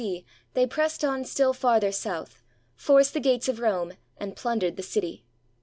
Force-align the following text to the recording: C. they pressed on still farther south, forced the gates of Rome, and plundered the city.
C. 0.01 0.25
they 0.55 0.65
pressed 0.65 1.05
on 1.05 1.23
still 1.25 1.53
farther 1.53 1.91
south, 1.91 2.41
forced 2.75 3.13
the 3.13 3.19
gates 3.19 3.47
of 3.47 3.59
Rome, 3.59 3.93
and 4.17 4.35
plundered 4.35 4.75
the 4.75 4.81
city. 4.81 5.25